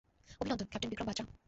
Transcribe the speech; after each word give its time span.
অভিনন্দন, 0.41 0.67
ক্যাপ্টেন 0.69 0.89
বিক্রম 0.91 1.07
বাতরা! 1.07 1.25